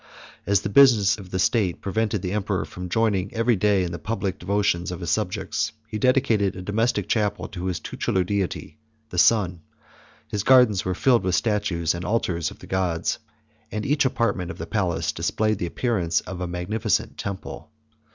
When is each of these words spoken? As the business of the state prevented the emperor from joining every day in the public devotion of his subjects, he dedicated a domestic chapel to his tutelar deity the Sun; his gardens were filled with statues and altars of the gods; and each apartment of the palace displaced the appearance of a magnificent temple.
As 0.47 0.61
the 0.61 0.69
business 0.69 1.19
of 1.19 1.29
the 1.29 1.37
state 1.37 1.79
prevented 1.79 2.23
the 2.23 2.31
emperor 2.31 2.65
from 2.65 2.89
joining 2.89 3.31
every 3.35 3.55
day 3.55 3.83
in 3.83 3.91
the 3.91 3.99
public 3.99 4.39
devotion 4.39 4.83
of 4.91 4.99
his 4.99 5.11
subjects, 5.11 5.73
he 5.87 5.99
dedicated 5.99 6.55
a 6.55 6.63
domestic 6.63 7.07
chapel 7.07 7.47
to 7.49 7.65
his 7.67 7.79
tutelar 7.79 8.23
deity 8.25 8.79
the 9.11 9.19
Sun; 9.19 9.61
his 10.27 10.41
gardens 10.41 10.83
were 10.85 10.95
filled 10.95 11.21
with 11.23 11.35
statues 11.35 11.93
and 11.93 12.03
altars 12.03 12.49
of 12.49 12.57
the 12.57 12.65
gods; 12.65 13.19
and 13.71 13.85
each 13.85 14.03
apartment 14.03 14.49
of 14.49 14.57
the 14.57 14.65
palace 14.65 15.11
displaced 15.11 15.59
the 15.59 15.67
appearance 15.67 16.19
of 16.21 16.41
a 16.41 16.47
magnificent 16.47 17.19
temple. 17.19 17.69